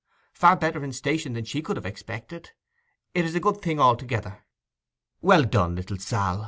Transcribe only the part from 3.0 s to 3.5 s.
It is a